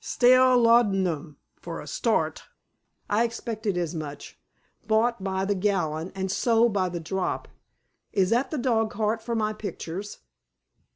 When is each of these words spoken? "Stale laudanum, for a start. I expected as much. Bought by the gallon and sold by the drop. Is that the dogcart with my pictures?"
"Stale 0.03 0.57
laudanum, 0.57 1.37
for 1.61 1.79
a 1.79 1.85
start. 1.85 2.45
I 3.07 3.23
expected 3.23 3.77
as 3.77 3.93
much. 3.93 4.41
Bought 4.87 5.23
by 5.23 5.45
the 5.45 5.53
gallon 5.53 6.11
and 6.15 6.31
sold 6.31 6.73
by 6.73 6.89
the 6.89 6.99
drop. 6.99 7.47
Is 8.11 8.31
that 8.31 8.49
the 8.49 8.57
dogcart 8.57 9.27
with 9.27 9.37
my 9.37 9.53
pictures?" 9.53 10.17